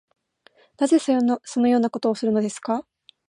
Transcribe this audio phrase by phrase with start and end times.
[0.79, 2.87] なぜそのようなことをするのですか